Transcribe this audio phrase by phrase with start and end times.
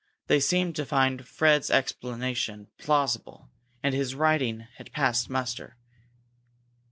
[0.25, 3.51] They seemed to find Fred's explanation plausible,
[3.83, 5.77] and his writing had passed muster.